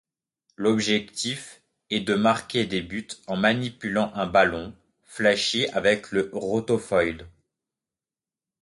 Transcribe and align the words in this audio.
L'objectif 0.57 1.61
est 1.91 1.99
de 1.99 2.15
marquer 2.15 2.65
des 2.65 2.81
buts 2.81 3.07
en 3.27 3.37
manipulant 3.37 4.11
un 4.15 4.25
ballon 4.25 4.75
flashy 5.03 5.67
avec 5.67 6.09
le 6.09 6.31
rotofoil. 6.33 7.27